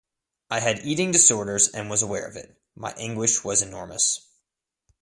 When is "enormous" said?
3.61-4.19